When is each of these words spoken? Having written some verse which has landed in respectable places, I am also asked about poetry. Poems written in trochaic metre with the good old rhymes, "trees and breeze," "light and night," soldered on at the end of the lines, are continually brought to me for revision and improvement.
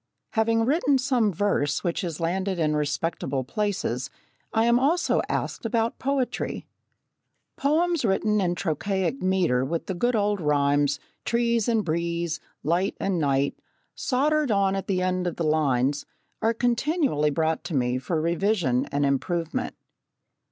Having 0.31 0.65
written 0.65 0.97
some 0.97 1.31
verse 1.31 1.83
which 1.83 2.01
has 2.01 2.19
landed 2.19 2.57
in 2.57 2.75
respectable 2.75 3.43
places, 3.43 4.09
I 4.51 4.65
am 4.65 4.79
also 4.79 5.21
asked 5.29 5.63
about 5.63 5.99
poetry. 5.99 6.65
Poems 7.55 8.03
written 8.03 8.41
in 8.41 8.55
trochaic 8.55 9.21
metre 9.21 9.63
with 9.63 9.85
the 9.85 9.93
good 9.93 10.15
old 10.15 10.41
rhymes, 10.41 10.99
"trees 11.23 11.67
and 11.67 11.85
breeze," 11.85 12.39
"light 12.63 12.97
and 12.99 13.19
night," 13.19 13.59
soldered 13.93 14.49
on 14.49 14.75
at 14.75 14.87
the 14.87 15.03
end 15.03 15.27
of 15.27 15.35
the 15.35 15.43
lines, 15.43 16.07
are 16.41 16.55
continually 16.55 17.29
brought 17.29 17.63
to 17.65 17.75
me 17.75 17.99
for 17.99 18.19
revision 18.19 18.87
and 18.87 19.05
improvement. 19.05 19.75